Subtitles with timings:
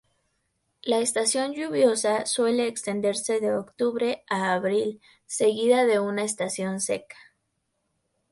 [0.81, 7.17] La estación lluviosa suele extenderse de octubre a abril, seguida de una estación seca.